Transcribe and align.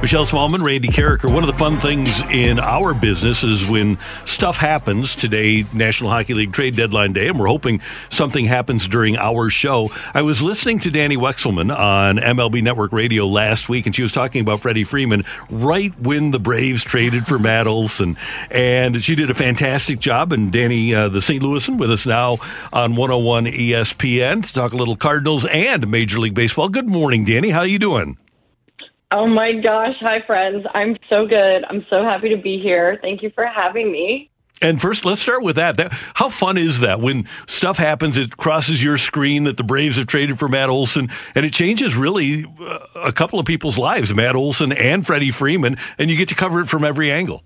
Michelle 0.00 0.26
Smallmon, 0.26 0.62
Randy 0.62 0.86
Karraker. 0.86 1.28
One 1.30 1.42
of 1.42 1.48
the 1.48 1.58
fun 1.58 1.80
things 1.80 2.20
in 2.30 2.60
our 2.60 2.94
business 2.94 3.42
is 3.42 3.66
when 3.66 3.98
stuff 4.24 4.56
happens. 4.56 5.16
Today, 5.16 5.64
National 5.72 6.08
Hockey 6.08 6.34
League 6.34 6.52
trade 6.52 6.76
deadline 6.76 7.12
day, 7.12 7.26
and 7.26 7.38
we're 7.38 7.48
hoping 7.48 7.80
something 8.08 8.44
happens 8.44 8.86
during 8.86 9.16
our 9.16 9.50
show. 9.50 9.90
I 10.14 10.22
was 10.22 10.40
listening 10.40 10.78
to 10.80 10.90
Dani 10.90 11.16
Wexelman 11.16 11.76
on 11.76 12.18
MLB 12.18 12.62
Network 12.62 12.92
Radio 12.92 13.26
last 13.26 13.68
week, 13.68 13.86
and 13.86 13.94
she 13.94 14.02
was 14.02 14.12
talking 14.12 14.40
about 14.40 14.60
Freddie 14.60 14.84
Freeman 14.84 15.24
right 15.50 15.92
when 15.98 16.30
the 16.30 16.38
Braves 16.38 16.84
traded 16.84 17.26
for 17.26 17.40
Matt 17.40 17.66
Olson, 17.66 18.16
and 18.52 19.02
she 19.02 19.16
did 19.16 19.30
a 19.30 19.34
fantastic 19.34 19.98
job. 19.98 20.32
And 20.32 20.52
Dani, 20.52 20.94
uh, 20.94 21.08
the 21.08 21.20
St. 21.20 21.42
Louisan, 21.42 21.76
with 21.76 21.90
us 21.90 22.06
now 22.06 22.38
on 22.72 22.94
101 22.94 23.46
ESPN 23.46 24.46
to 24.46 24.52
talk 24.54 24.72
a 24.72 24.76
little 24.76 24.96
Cardinals 24.96 25.44
and 25.46 25.90
Major 25.90 26.20
League 26.20 26.34
Baseball. 26.34 26.68
Good 26.68 26.88
morning, 26.88 27.26
Dani. 27.26 27.50
How 27.50 27.60
are 27.60 27.66
you 27.66 27.80
doing? 27.80 28.16
Oh 29.10 29.26
my 29.26 29.52
gosh. 29.54 29.94
Hi, 30.00 30.20
friends. 30.26 30.66
I'm 30.74 30.96
so 31.08 31.26
good. 31.26 31.64
I'm 31.68 31.86
so 31.88 32.02
happy 32.02 32.28
to 32.28 32.36
be 32.36 32.60
here. 32.60 32.98
Thank 33.00 33.22
you 33.22 33.30
for 33.30 33.46
having 33.46 33.90
me. 33.90 34.30
And 34.60 34.80
first, 34.80 35.04
let's 35.04 35.22
start 35.22 35.42
with 35.42 35.56
that. 35.56 35.76
that. 35.76 35.92
How 36.14 36.28
fun 36.28 36.58
is 36.58 36.80
that 36.80 37.00
when 37.00 37.28
stuff 37.46 37.78
happens, 37.78 38.18
it 38.18 38.36
crosses 38.36 38.82
your 38.82 38.98
screen 38.98 39.44
that 39.44 39.56
the 39.56 39.62
Braves 39.62 39.96
have 39.96 40.08
traded 40.08 40.38
for 40.38 40.48
Matt 40.48 40.68
Olson, 40.68 41.08
and 41.34 41.46
it 41.46 41.52
changes 41.52 41.96
really 41.96 42.44
uh, 42.60 42.78
a 42.96 43.12
couple 43.12 43.38
of 43.38 43.46
people's 43.46 43.78
lives, 43.78 44.12
Matt 44.12 44.34
Olson 44.34 44.72
and 44.72 45.06
Freddie 45.06 45.30
Freeman, 45.30 45.76
and 45.96 46.10
you 46.10 46.16
get 46.16 46.28
to 46.30 46.34
cover 46.34 46.60
it 46.60 46.68
from 46.68 46.84
every 46.84 47.12
angle. 47.12 47.42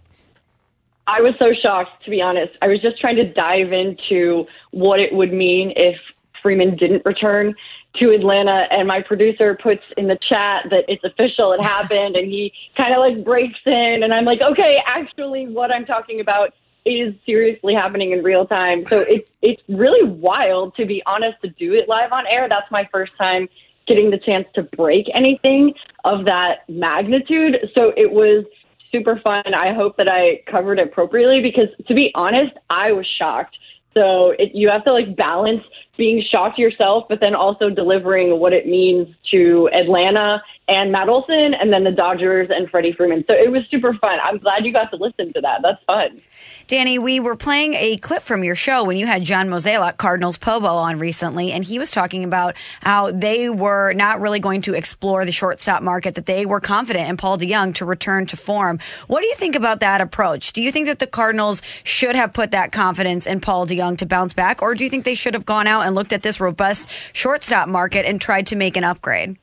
I 1.06 1.20
was 1.20 1.34
so 1.38 1.52
shocked, 1.62 2.02
to 2.04 2.10
be 2.10 2.22
honest. 2.22 2.54
I 2.62 2.68
was 2.68 2.80
just 2.80 2.98
trying 2.98 3.16
to 3.16 3.30
dive 3.30 3.72
into 3.72 4.46
what 4.70 4.98
it 4.98 5.12
would 5.12 5.32
mean 5.32 5.74
if 5.76 5.96
Freeman 6.42 6.76
didn't 6.76 7.04
return 7.04 7.54
to 7.96 8.10
Atlanta 8.10 8.66
and 8.70 8.88
my 8.88 9.02
producer 9.02 9.58
puts 9.62 9.82
in 9.96 10.08
the 10.08 10.18
chat 10.28 10.66
that 10.70 10.84
it's 10.88 11.04
official, 11.04 11.52
it 11.52 11.60
happened, 11.60 12.16
and 12.16 12.26
he 12.26 12.52
kind 12.76 12.92
of 12.94 12.98
like 12.98 13.24
breaks 13.24 13.58
in 13.66 14.02
and 14.02 14.14
I'm 14.14 14.24
like, 14.24 14.40
okay, 14.40 14.78
actually 14.86 15.46
what 15.48 15.70
I'm 15.70 15.84
talking 15.84 16.20
about 16.20 16.54
is 16.84 17.14
seriously 17.24 17.74
happening 17.74 18.12
in 18.12 18.22
real 18.22 18.46
time. 18.46 18.84
So 18.88 19.00
it's 19.00 19.30
it's 19.40 19.62
really 19.68 20.08
wild 20.08 20.74
to 20.76 20.86
be 20.86 21.02
honest 21.06 21.40
to 21.42 21.48
do 21.48 21.74
it 21.74 21.88
live 21.88 22.12
on 22.12 22.26
air. 22.26 22.48
That's 22.48 22.70
my 22.70 22.88
first 22.92 23.12
time 23.18 23.48
getting 23.86 24.10
the 24.10 24.18
chance 24.18 24.46
to 24.54 24.62
break 24.62 25.06
anything 25.14 25.74
of 26.04 26.24
that 26.26 26.68
magnitude. 26.68 27.56
So 27.76 27.92
it 27.96 28.10
was 28.10 28.44
super 28.90 29.20
fun. 29.20 29.54
I 29.54 29.72
hope 29.72 29.96
that 29.96 30.08
I 30.10 30.42
covered 30.50 30.78
it 30.78 30.88
appropriately 30.88 31.40
because 31.40 31.68
to 31.86 31.94
be 31.94 32.10
honest, 32.14 32.52
I 32.70 32.92
was 32.92 33.06
shocked. 33.18 33.56
So 33.94 34.30
it, 34.38 34.54
you 34.54 34.68
have 34.68 34.84
to 34.84 34.92
like 34.92 35.16
balance 35.16 35.62
being 35.96 36.22
shocked 36.30 36.58
yourself, 36.58 37.04
but 37.08 37.20
then 37.20 37.34
also 37.34 37.68
delivering 37.68 38.38
what 38.38 38.52
it 38.52 38.66
means 38.66 39.08
to 39.30 39.68
Atlanta 39.72 40.42
and 40.68 40.92
Matt 40.92 41.08
Olson 41.08 41.54
and 41.54 41.72
then 41.72 41.84
the 41.84 41.90
Dodgers 41.90 42.48
and 42.50 42.70
Freddie 42.70 42.92
Freeman. 42.92 43.24
So 43.26 43.34
it 43.34 43.50
was 43.50 43.62
super 43.70 43.94
fun. 43.94 44.18
I'm 44.22 44.38
glad 44.38 44.64
you 44.64 44.72
got 44.72 44.90
to 44.90 44.96
listen 44.96 45.32
to 45.32 45.40
that. 45.40 45.60
That's 45.62 45.82
fun. 45.84 46.20
Dani, 46.68 46.98
we 46.98 47.20
were 47.20 47.36
playing 47.36 47.74
a 47.74 47.96
clip 47.98 48.22
from 48.22 48.44
your 48.44 48.54
show 48.54 48.84
when 48.84 48.96
you 48.96 49.06
had 49.06 49.24
John 49.24 49.48
Mozeliak, 49.48 49.96
Cardinals 49.96 50.38
Pobo, 50.38 50.68
on 50.68 50.98
recently, 50.98 51.52
and 51.52 51.64
he 51.64 51.78
was 51.78 51.90
talking 51.90 52.24
about 52.24 52.54
how 52.80 53.10
they 53.10 53.50
were 53.50 53.92
not 53.92 54.20
really 54.20 54.38
going 54.38 54.62
to 54.62 54.74
explore 54.74 55.24
the 55.24 55.32
shortstop 55.32 55.82
market, 55.82 56.14
that 56.14 56.26
they 56.26 56.46
were 56.46 56.60
confident 56.60 57.08
in 57.08 57.16
Paul 57.16 57.36
DeJong 57.36 57.74
to 57.74 57.84
return 57.84 58.26
to 58.26 58.36
form. 58.36 58.78
What 59.08 59.20
do 59.20 59.26
you 59.26 59.34
think 59.34 59.56
about 59.56 59.80
that 59.80 60.00
approach? 60.00 60.52
Do 60.52 60.62
you 60.62 60.70
think 60.70 60.86
that 60.86 61.00
the 61.00 61.06
Cardinals 61.06 61.60
should 61.84 62.14
have 62.14 62.32
put 62.32 62.52
that 62.52 62.72
confidence 62.72 63.26
in 63.26 63.40
Paul 63.40 63.66
DeJong 63.66 63.98
to 63.98 64.06
bounce 64.06 64.32
back, 64.32 64.62
or 64.62 64.74
do 64.74 64.84
you 64.84 64.90
think 64.90 65.04
they 65.04 65.14
should 65.14 65.34
have 65.34 65.44
gone 65.44 65.66
out 65.66 65.86
and 65.86 65.94
looked 65.94 66.12
at 66.12 66.22
this 66.22 66.40
robust 66.40 66.88
shortstop 67.12 67.68
market 67.68 68.06
and 68.06 68.20
tried 68.20 68.46
to 68.46 68.56
make 68.56 68.76
an 68.76 68.84
upgrade? 68.84 69.36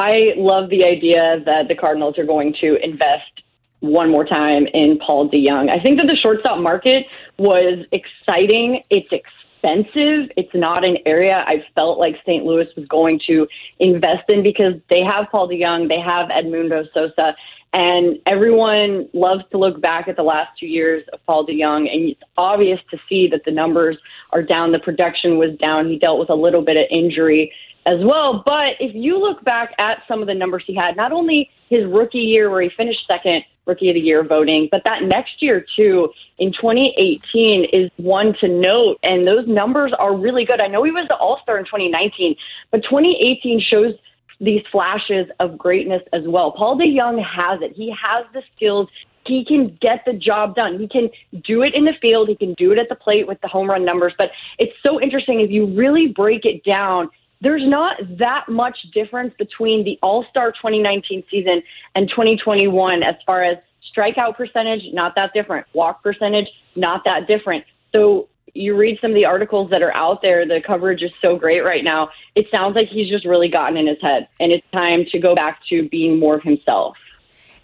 I 0.00 0.32
love 0.38 0.70
the 0.70 0.82
idea 0.86 1.42
that 1.44 1.68
the 1.68 1.74
Cardinals 1.74 2.18
are 2.18 2.24
going 2.24 2.54
to 2.62 2.82
invest 2.82 3.42
one 3.80 4.10
more 4.10 4.24
time 4.24 4.66
in 4.72 4.98
Paul 4.98 5.28
DeJong. 5.28 5.68
I 5.68 5.78
think 5.78 5.98
that 5.98 6.06
the 6.08 6.16
shortstop 6.16 6.58
market 6.58 7.04
was 7.38 7.84
exciting. 7.92 8.82
It's 8.88 9.12
expensive. 9.12 10.30
It's 10.38 10.54
not 10.54 10.88
an 10.88 10.96
area 11.04 11.44
I 11.46 11.62
felt 11.74 11.98
like 11.98 12.16
St. 12.24 12.46
Louis 12.46 12.66
was 12.78 12.86
going 12.86 13.20
to 13.26 13.46
invest 13.78 14.24
in 14.30 14.42
because 14.42 14.72
they 14.88 15.02
have 15.02 15.26
Paul 15.30 15.50
DeJong, 15.50 15.90
they 15.90 16.00
have 16.00 16.30
Edmundo 16.30 16.86
Sosa, 16.94 17.36
and 17.74 18.18
everyone 18.24 19.06
loves 19.12 19.42
to 19.50 19.58
look 19.58 19.82
back 19.82 20.08
at 20.08 20.16
the 20.16 20.22
last 20.22 20.58
two 20.58 20.66
years 20.66 21.04
of 21.12 21.20
Paul 21.26 21.46
DeJong, 21.46 21.92
and 21.92 22.08
it's 22.08 22.22
obvious 22.38 22.80
to 22.90 22.98
see 23.06 23.28
that 23.28 23.42
the 23.44 23.52
numbers 23.52 23.98
are 24.32 24.42
down. 24.42 24.72
The 24.72 24.78
production 24.78 25.36
was 25.36 25.56
down. 25.58 25.90
He 25.90 25.98
dealt 25.98 26.18
with 26.18 26.30
a 26.30 26.34
little 26.34 26.62
bit 26.62 26.78
of 26.78 26.86
injury 26.90 27.52
as 27.86 27.98
well. 28.02 28.42
But 28.44 28.74
if 28.80 28.94
you 28.94 29.18
look 29.18 29.42
back 29.44 29.74
at 29.78 30.02
some 30.06 30.20
of 30.20 30.26
the 30.26 30.34
numbers 30.34 30.64
he 30.66 30.74
had, 30.74 30.96
not 30.96 31.12
only 31.12 31.50
his 31.68 31.84
rookie 31.86 32.18
year 32.18 32.50
where 32.50 32.62
he 32.62 32.70
finished 32.76 33.06
second 33.10 33.44
rookie 33.66 33.88
of 33.88 33.94
the 33.94 34.00
year 34.00 34.24
voting, 34.24 34.68
but 34.70 34.82
that 34.84 35.02
next 35.02 35.42
year 35.42 35.64
too 35.76 36.10
in 36.38 36.52
2018 36.52 37.66
is 37.72 37.90
one 37.96 38.34
to 38.40 38.48
note. 38.48 38.98
And 39.02 39.26
those 39.26 39.46
numbers 39.46 39.92
are 39.98 40.16
really 40.16 40.44
good. 40.44 40.60
I 40.60 40.66
know 40.66 40.82
he 40.82 40.90
was 40.90 41.06
the 41.08 41.16
All 41.16 41.38
Star 41.42 41.58
in 41.58 41.64
2019, 41.64 42.36
but 42.70 42.82
2018 42.82 43.60
shows 43.60 43.94
these 44.40 44.62
flashes 44.72 45.26
of 45.38 45.58
greatness 45.58 46.02
as 46.12 46.22
well. 46.26 46.52
Paul 46.52 46.78
DeJong 46.78 47.22
has 47.22 47.60
it. 47.60 47.72
He 47.76 47.90
has 47.90 48.24
the 48.32 48.42
skills. 48.56 48.88
He 49.26 49.44
can 49.44 49.66
get 49.80 50.04
the 50.06 50.14
job 50.14 50.54
done. 50.54 50.78
He 50.78 50.88
can 50.88 51.10
do 51.44 51.62
it 51.62 51.74
in 51.74 51.84
the 51.84 51.92
field. 52.00 52.28
He 52.28 52.36
can 52.36 52.54
do 52.54 52.72
it 52.72 52.78
at 52.78 52.88
the 52.88 52.94
plate 52.94 53.28
with 53.28 53.38
the 53.42 53.48
home 53.48 53.68
run 53.68 53.84
numbers. 53.84 54.14
But 54.16 54.30
it's 54.58 54.72
so 54.84 55.00
interesting 55.00 55.40
if 55.40 55.50
you 55.50 55.66
really 55.66 56.08
break 56.08 56.46
it 56.46 56.64
down 56.64 57.10
there's 57.40 57.66
not 57.66 57.96
that 58.18 58.48
much 58.48 58.76
difference 58.92 59.34
between 59.38 59.84
the 59.84 59.98
All 60.02 60.24
Star 60.30 60.52
2019 60.52 61.24
season 61.30 61.62
and 61.94 62.08
2021 62.08 63.02
as 63.02 63.14
far 63.24 63.42
as 63.42 63.58
strikeout 63.96 64.36
percentage, 64.36 64.82
not 64.92 65.14
that 65.16 65.32
different. 65.32 65.66
Walk 65.72 66.02
percentage, 66.02 66.48
not 66.76 67.02
that 67.04 67.26
different. 67.26 67.64
So 67.92 68.28
you 68.54 68.76
read 68.76 68.98
some 69.00 69.12
of 69.12 69.14
the 69.14 69.24
articles 69.24 69.70
that 69.70 69.82
are 69.82 69.94
out 69.94 70.22
there, 70.22 70.46
the 70.46 70.60
coverage 70.64 71.02
is 71.02 71.10
so 71.22 71.36
great 71.36 71.60
right 71.60 71.84
now. 71.84 72.10
It 72.34 72.46
sounds 72.54 72.76
like 72.76 72.88
he's 72.88 73.08
just 73.08 73.24
really 73.24 73.48
gotten 73.48 73.76
in 73.76 73.86
his 73.86 74.00
head, 74.02 74.28
and 74.38 74.52
it's 74.52 74.66
time 74.72 75.04
to 75.12 75.18
go 75.18 75.34
back 75.34 75.60
to 75.70 75.88
being 75.88 76.18
more 76.18 76.36
of 76.36 76.42
himself. 76.42 76.96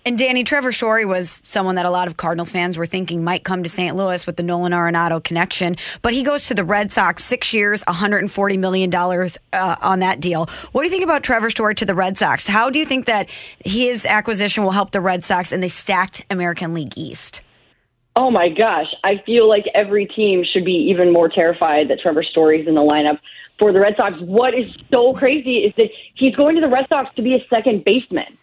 And 0.06 0.16
Dani 0.16 0.46
Trevor 0.46 0.70
Story 0.70 1.04
was 1.04 1.40
someone 1.42 1.74
that 1.74 1.84
a 1.84 1.90
lot 1.90 2.06
of 2.06 2.16
Cardinals 2.16 2.52
fans 2.52 2.78
were 2.78 2.86
thinking 2.86 3.24
might 3.24 3.42
come 3.42 3.64
to 3.64 3.68
St. 3.68 3.96
Louis 3.96 4.24
with 4.24 4.36
the 4.36 4.44
Nolan 4.44 4.70
Arenado 4.70 5.20
connection, 5.22 5.76
but 6.00 6.12
he 6.12 6.22
goes 6.22 6.46
to 6.46 6.54
the 6.54 6.62
Red 6.62 6.92
Sox, 6.92 7.24
six 7.24 7.52
years, 7.52 7.82
$140 7.88 8.56
million 8.56 8.94
uh, 8.94 9.76
on 9.82 9.98
that 9.98 10.20
deal. 10.20 10.48
What 10.70 10.82
do 10.82 10.86
you 10.86 10.92
think 10.92 11.02
about 11.02 11.24
Trevor 11.24 11.50
Story 11.50 11.74
to 11.74 11.84
the 11.84 11.96
Red 11.96 12.16
Sox? 12.16 12.46
How 12.46 12.70
do 12.70 12.78
you 12.78 12.86
think 12.86 13.06
that 13.06 13.28
his 13.64 14.06
acquisition 14.06 14.62
will 14.62 14.70
help 14.70 14.92
the 14.92 15.00
Red 15.00 15.24
Sox 15.24 15.50
in 15.50 15.60
the 15.60 15.68
stacked 15.68 16.24
American 16.30 16.72
League 16.72 16.92
East? 16.94 17.42
Oh 18.14 18.30
my 18.30 18.48
gosh, 18.48 18.86
I 19.02 19.20
feel 19.26 19.48
like 19.48 19.64
every 19.74 20.06
team 20.06 20.44
should 20.44 20.64
be 20.64 20.88
even 20.88 21.12
more 21.12 21.28
terrified 21.28 21.88
that 21.88 21.98
Trevor 21.98 22.22
Story's 22.22 22.68
in 22.68 22.76
the 22.76 22.80
lineup 22.80 23.18
for 23.58 23.72
the 23.72 23.80
Red 23.80 23.96
Sox. 23.96 24.14
What 24.20 24.54
is 24.54 24.66
so 24.88 25.14
crazy 25.14 25.64
is 25.64 25.74
that 25.76 25.88
he's 26.14 26.36
going 26.36 26.54
to 26.54 26.60
the 26.60 26.68
Red 26.68 26.86
Sox 26.88 27.12
to 27.16 27.22
be 27.22 27.34
a 27.34 27.44
second 27.50 27.84
baseman. 27.84 28.38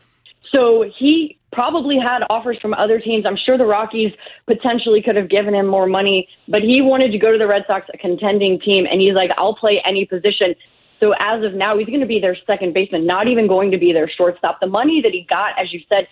So 0.54 0.86
he 1.00 1.40
probably 1.52 1.98
had 1.98 2.24
offers 2.30 2.58
from 2.62 2.74
other 2.74 3.00
teams. 3.00 3.26
I'm 3.26 3.38
sure 3.38 3.58
the 3.58 3.66
Rockies 3.66 4.12
potentially 4.48 5.02
could 5.02 5.16
have 5.16 5.30
given 5.30 5.54
him 5.54 5.68
more 5.68 5.88
money, 5.88 6.28
but 6.48 6.62
he 6.62 6.82
wanted 6.82 7.12
to 7.12 7.18
go 7.18 7.32
to 7.32 7.38
the 7.38 7.48
Red 7.48 7.64
Sox, 7.68 7.88
a 7.94 7.98
contending 7.98 8.60
team, 8.60 8.86
and 8.90 9.00
he's 9.00 9.14
like, 9.14 9.32
I'll 9.38 9.56
play 9.56 9.82
any 9.86 10.06
position. 10.06 10.56
So 11.00 11.14
as 11.20 11.44
of 11.44 11.54
now, 11.54 11.78
he's 11.78 11.88
going 11.88 12.00
to 12.00 12.06
be 12.06 12.20
their 12.20 12.38
second 12.48 12.74
baseman, 12.74 13.06
not 13.06 13.28
even 13.28 13.48
going 13.48 13.72
to 13.72 13.78
be 13.78 13.92
their 13.94 14.10
shortstop. 14.10 14.60
The 14.62 14.68
money 14.68 15.02
that 15.02 15.12
he 15.12 15.26
got, 15.30 15.60
as 15.60 15.74
you 15.74 15.82
said, 15.90 16.08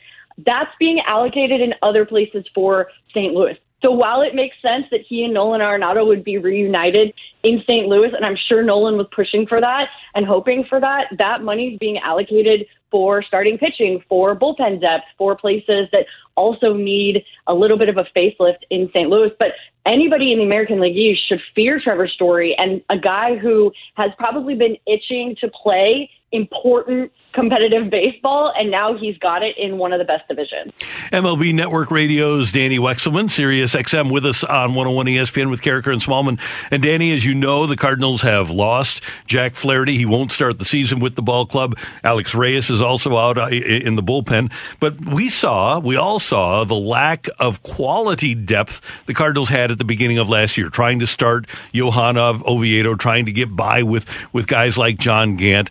that's 0.46 0.72
being 0.80 1.02
allocated 1.08 1.62
in 1.62 1.74
other 1.82 2.06
places 2.06 2.46
for 2.54 2.90
St. 3.14 3.34
Louis. 3.34 3.58
So 3.84 3.92
while 3.92 4.22
it 4.22 4.36
makes 4.36 4.56
sense 4.62 4.86
that 4.92 5.02
he 5.08 5.24
and 5.24 5.34
Nolan 5.34 5.62
Arenado 5.62 6.06
would 6.06 6.24
be 6.24 6.38
reunited 6.38 7.14
in 7.44 7.64
St. 7.68 7.88
Louis, 7.88 8.10
and 8.16 8.24
I'm 8.24 8.38
sure 8.48 8.62
Nolan 8.62 8.96
was 8.96 9.08
pushing 9.16 9.48
for 9.48 9.60
that 9.60 9.88
and 10.14 10.26
hoping 10.26 10.66
for 10.70 10.80
that, 10.80 11.06
that 11.18 11.42
money 11.42 11.74
is 11.74 11.80
being 11.80 11.98
allocated 11.98 12.68
for 12.92 13.24
starting 13.24 13.58
pitching, 13.58 14.04
for 14.08 14.36
bullpen 14.36 14.82
depth, 14.82 15.06
for 15.18 15.36
places 15.36 15.88
that 15.92 16.06
also 16.36 16.74
need 16.74 17.24
a 17.48 17.54
little 17.54 17.78
bit 17.78 17.90
of 17.90 17.98
a 17.98 18.06
facelift 18.16 18.60
in 18.70 18.90
St. 18.96 19.10
Louis. 19.10 19.32
But 19.40 19.54
anybody 19.86 20.32
in 20.34 20.40
the 20.40 20.46
American 20.46 20.80
League 20.80 20.98
East 20.98 21.28
should 21.28 21.42
fear 21.56 21.80
Trevor 21.80 22.08
Story 22.08 22.56
and 22.58 22.82
a 22.90 22.98
guy 22.98 23.38
who 23.38 23.72
has 23.96 24.12
probably 24.18 24.56
been 24.56 24.78
itching 24.86 25.36
to 25.42 25.50
play 25.50 26.10
important 26.32 27.12
competitive 27.34 27.90
baseball, 27.90 28.52
and 28.58 28.70
now 28.70 28.98
he's 28.98 29.18
got 29.18 29.44
it 29.44 29.58
in 29.58 29.78
one 29.78 29.94
of 29.94 30.00
the 30.00 30.06
best 30.06 30.28
divisions. 30.28 30.72
MLB 31.12 31.54
Network 31.54 31.92
Radio's 31.92 32.52
Dani 32.52 32.78
Wexelman, 32.78 33.32
Sirius 33.32 33.74
XM, 33.74 34.12
with 34.12 34.26
us 34.26 34.44
on 34.44 34.76
101 34.76 35.06
ESPN 35.08 35.50
with 35.50 35.62
Karraker 35.62 35.92
and 35.92 36.02
Smallmon. 36.02 36.40
And 36.70 36.84
Dani, 36.84 37.14
as 37.14 37.26
you 37.26 37.34
know, 37.34 37.68
the 37.68 37.78
Cardinals 37.78 38.22
have 38.22 38.50
lost 38.50 39.02
Jack 39.28 39.56
Flaherty. 39.56 39.98
He 39.98 40.06
won't 40.06 40.32
start 40.32 40.60
the 40.60 40.66
season 40.66 41.00
with 41.00 41.16
the 41.16 41.22
ball 41.22 41.46
club. 41.46 41.78
Alex 42.04 42.36
Reyes 42.36 42.70
is 42.70 42.82
also 42.82 43.18
out 43.18 43.38
uh, 43.38 43.48
in 43.48 43.96
the 43.96 44.04
bullpen. 44.04 44.52
But 44.80 45.00
we 45.06 45.30
saw, 45.30 45.80
we 45.80 45.96
all 45.96 46.20
saw 46.20 46.64
the 46.64 46.76
lack 46.76 47.28
of 47.40 47.64
quality 47.64 48.36
depth 48.36 48.82
the 49.06 49.14
Cardinals 49.14 49.50
had 49.50 49.72
at 49.72 49.78
the 49.78 49.86
beginning 49.86 50.18
of 50.18 50.30
last 50.30 50.58
year, 50.58 50.70
trying 50.70 51.00
to 51.00 51.08
start 51.08 51.48
Johan 51.72 52.18
Oviedo, 52.18 52.96
trying 52.96 53.26
to 53.26 53.32
get 53.32 53.56
by 53.56 53.84
with, 53.84 54.06
with 54.34 54.48
guys 54.48 54.78
like 54.78 54.98
John 54.98 55.38
Gant 55.38 55.70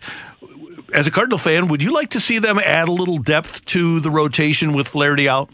as 0.93 1.07
a 1.07 1.11
Cardinal 1.11 1.37
fan, 1.37 1.67
would 1.67 1.83
you 1.83 1.93
like 1.93 2.09
to 2.11 2.19
see 2.19 2.39
them 2.39 2.59
add 2.59 2.87
a 2.87 2.91
little 2.91 3.17
depth 3.17 3.65
to 3.65 3.99
the 3.99 4.11
rotation 4.11 4.73
with 4.73 4.87
Flaherty 4.87 5.27
out? 5.27 5.49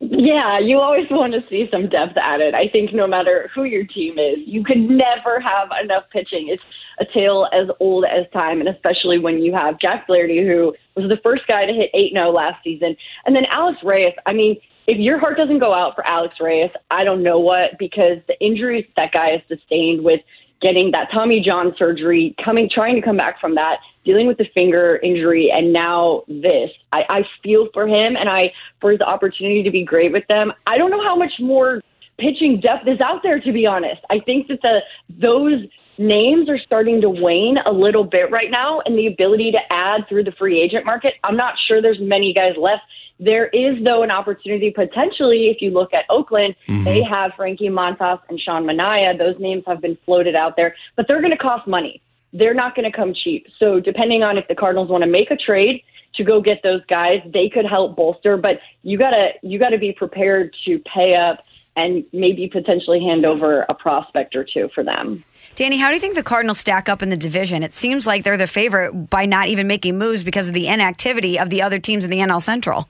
Yeah, 0.00 0.58
you 0.58 0.78
always 0.78 1.10
want 1.10 1.34
to 1.34 1.40
see 1.50 1.68
some 1.70 1.90
depth 1.90 2.16
added. 2.16 2.54
I 2.54 2.68
think 2.68 2.94
no 2.94 3.06
matter 3.06 3.50
who 3.54 3.64
your 3.64 3.84
team 3.84 4.18
is, 4.18 4.38
you 4.46 4.64
could 4.64 4.78
never 4.78 5.40
have 5.40 5.68
enough 5.82 6.04
pitching. 6.10 6.48
It's 6.48 6.62
a 7.00 7.04
tale 7.12 7.48
as 7.52 7.68
old 7.80 8.06
as 8.06 8.24
time, 8.32 8.60
and 8.60 8.68
especially 8.68 9.18
when 9.18 9.42
you 9.42 9.52
have 9.52 9.78
Jack 9.78 10.06
Flaherty, 10.06 10.46
who 10.46 10.74
was 10.96 11.10
the 11.10 11.18
first 11.22 11.46
guy 11.46 11.66
to 11.66 11.72
hit 11.72 11.90
8 11.92 12.12
0 12.12 12.30
last 12.30 12.64
season, 12.64 12.96
and 13.26 13.36
then 13.36 13.44
Alex 13.50 13.78
Reyes. 13.84 14.14
I 14.24 14.32
mean, 14.32 14.56
if 14.86 14.98
your 14.98 15.18
heart 15.18 15.36
doesn't 15.36 15.58
go 15.58 15.74
out 15.74 15.94
for 15.94 16.06
Alex 16.06 16.36
Reyes, 16.40 16.70
I 16.90 17.04
don't 17.04 17.22
know 17.22 17.38
what, 17.38 17.78
because 17.78 18.18
the 18.26 18.38
injuries 18.40 18.86
that 18.96 19.12
guy 19.12 19.30
has 19.30 19.40
sustained 19.48 20.02
with 20.02 20.20
getting 20.60 20.90
that 20.92 21.08
Tommy 21.12 21.40
John 21.40 21.74
surgery, 21.78 22.34
coming, 22.44 22.68
trying 22.72 22.96
to 22.96 23.02
come 23.02 23.16
back 23.16 23.40
from 23.40 23.54
that, 23.54 23.78
dealing 24.04 24.26
with 24.26 24.38
the 24.38 24.46
finger 24.54 24.98
injury, 25.02 25.50
and 25.52 25.72
now 25.72 26.22
this. 26.28 26.70
I, 26.92 27.02
I 27.08 27.22
feel 27.42 27.68
for 27.72 27.86
him 27.86 28.16
and 28.16 28.28
I 28.28 28.52
for 28.80 28.90
his 28.90 29.00
opportunity 29.00 29.62
to 29.62 29.70
be 29.70 29.84
great 29.84 30.12
with 30.12 30.26
them. 30.28 30.52
I 30.66 30.78
don't 30.78 30.90
know 30.90 31.02
how 31.02 31.16
much 31.16 31.32
more 31.40 31.82
pitching 32.18 32.60
depth 32.60 32.86
is 32.86 33.00
out 33.00 33.22
there, 33.22 33.40
to 33.40 33.52
be 33.52 33.66
honest. 33.66 34.02
I 34.10 34.20
think 34.20 34.48
that 34.48 34.60
the 34.62 34.80
those 35.08 35.66
names 35.98 36.48
are 36.48 36.58
starting 36.58 37.00
to 37.02 37.10
wane 37.10 37.58
a 37.66 37.72
little 37.72 38.04
bit 38.04 38.30
right 38.30 38.50
now, 38.50 38.80
and 38.84 38.98
the 38.98 39.06
ability 39.06 39.52
to 39.52 39.58
add 39.70 40.02
through 40.08 40.24
the 40.24 40.32
free 40.32 40.60
agent 40.60 40.84
market. 40.84 41.14
I'm 41.24 41.36
not 41.36 41.54
sure 41.66 41.82
there's 41.82 42.00
many 42.00 42.32
guys 42.32 42.52
left 42.58 42.82
there 43.20 43.48
is, 43.48 43.76
though, 43.84 44.02
an 44.02 44.10
opportunity 44.10 44.70
potentially 44.70 45.48
if 45.48 45.60
you 45.60 45.70
look 45.70 45.92
at 45.92 46.04
Oakland, 46.08 46.56
mm-hmm. 46.66 46.84
they 46.84 47.02
have 47.02 47.32
Frankie 47.36 47.68
Montas 47.68 48.18
and 48.28 48.40
Sean 48.40 48.64
Manaea. 48.64 49.16
Those 49.16 49.38
names 49.38 49.62
have 49.66 49.80
been 49.80 49.98
floated 50.06 50.34
out 50.34 50.56
there, 50.56 50.74
but 50.96 51.06
they're 51.06 51.20
going 51.20 51.32
to 51.32 51.38
cost 51.38 51.68
money. 51.68 52.02
They're 52.32 52.54
not 52.54 52.74
going 52.74 52.90
to 52.90 52.96
come 52.96 53.12
cheap. 53.12 53.46
So, 53.58 53.78
depending 53.78 54.22
on 54.22 54.38
if 54.38 54.48
the 54.48 54.54
Cardinals 54.54 54.88
want 54.88 55.04
to 55.04 55.10
make 55.10 55.30
a 55.30 55.36
trade 55.36 55.82
to 56.14 56.24
go 56.24 56.40
get 56.40 56.62
those 56.62 56.84
guys, 56.86 57.20
they 57.32 57.48
could 57.48 57.66
help 57.66 57.96
bolster. 57.96 58.36
But 58.36 58.60
you 58.82 58.98
gotta 58.98 59.30
you 59.42 59.58
gotta 59.58 59.78
be 59.78 59.92
prepared 59.92 60.54
to 60.64 60.78
pay 60.80 61.14
up 61.14 61.44
and 61.76 62.04
maybe 62.12 62.48
potentially 62.48 63.00
hand 63.00 63.24
over 63.24 63.62
a 63.68 63.74
prospect 63.74 64.34
or 64.34 64.44
two 64.44 64.68
for 64.74 64.82
them. 64.82 65.24
Dani, 65.56 65.78
how 65.78 65.88
do 65.88 65.94
you 65.94 66.00
think 66.00 66.14
the 66.14 66.22
Cardinals 66.22 66.58
stack 66.58 66.88
up 66.88 67.02
in 67.02 67.10
the 67.10 67.16
division? 67.16 67.62
It 67.62 67.72
seems 67.72 68.06
like 68.06 68.24
they're 68.24 68.36
the 68.36 68.46
favorite 68.46 69.10
by 69.10 69.26
not 69.26 69.48
even 69.48 69.66
making 69.66 69.98
moves 69.98 70.24
because 70.24 70.48
of 70.48 70.54
the 70.54 70.68
inactivity 70.68 71.38
of 71.38 71.50
the 71.50 71.62
other 71.62 71.78
teams 71.78 72.04
in 72.04 72.10
the 72.10 72.18
NL 72.18 72.42
Central. 72.42 72.88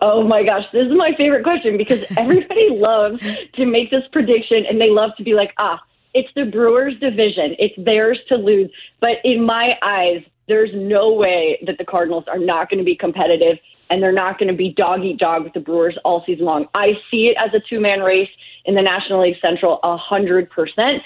Oh 0.00 0.22
my 0.22 0.42
gosh, 0.42 0.64
this 0.72 0.86
is 0.86 0.92
my 0.92 1.12
favorite 1.16 1.44
question 1.44 1.76
because 1.76 2.04
everybody 2.16 2.70
loves 2.70 3.22
to 3.54 3.64
make 3.66 3.90
this 3.90 4.04
prediction 4.12 4.66
and 4.68 4.80
they 4.80 4.90
love 4.90 5.10
to 5.16 5.24
be 5.24 5.34
like, 5.34 5.52
ah, 5.58 5.80
it's 6.14 6.28
the 6.34 6.44
Brewers 6.44 6.98
division. 7.00 7.56
It's 7.58 7.74
theirs 7.78 8.18
to 8.28 8.36
lose. 8.36 8.70
But 9.00 9.18
in 9.24 9.44
my 9.44 9.78
eyes, 9.82 10.22
there's 10.46 10.70
no 10.74 11.12
way 11.12 11.58
that 11.66 11.78
the 11.78 11.84
Cardinals 11.84 12.24
are 12.28 12.38
not 12.38 12.70
going 12.70 12.78
to 12.78 12.84
be 12.84 12.96
competitive 12.96 13.58
and 13.90 14.02
they're 14.02 14.12
not 14.12 14.38
going 14.38 14.48
to 14.48 14.56
be 14.56 14.70
dog 14.70 15.04
eat 15.04 15.18
dog 15.18 15.44
with 15.44 15.52
the 15.52 15.60
Brewers 15.60 15.96
all 16.04 16.22
season 16.26 16.44
long. 16.44 16.66
I 16.74 16.94
see 17.10 17.26
it 17.26 17.36
as 17.38 17.52
a 17.54 17.60
two 17.68 17.80
man 17.80 18.00
race 18.00 18.30
in 18.64 18.74
the 18.74 18.82
National 18.82 19.22
League 19.22 19.36
Central 19.40 19.80
a 19.82 19.96
hundred 19.96 20.50
percent. 20.50 21.02